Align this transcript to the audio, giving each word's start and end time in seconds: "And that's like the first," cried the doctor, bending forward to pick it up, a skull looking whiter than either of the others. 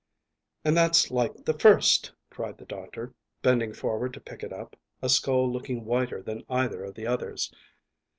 "And 0.65 0.75
that's 0.75 1.11
like 1.11 1.45
the 1.45 1.53
first," 1.53 2.11
cried 2.31 2.57
the 2.57 2.65
doctor, 2.65 3.13
bending 3.43 3.71
forward 3.71 4.15
to 4.15 4.19
pick 4.19 4.41
it 4.41 4.51
up, 4.51 4.75
a 4.99 5.09
skull 5.09 5.51
looking 5.53 5.85
whiter 5.85 6.23
than 6.23 6.41
either 6.49 6.83
of 6.85 6.95
the 6.95 7.05
others. 7.05 7.53